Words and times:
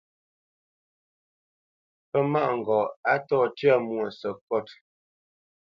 Pə́ 2.09 2.21
mâʼ 2.31 2.49
ŋgɔʼ 2.57 2.87
a 3.11 3.13
ntô 3.19 3.37
tyə̂ 3.57 3.75
mwo 3.85 4.03
sekot. 4.19 4.67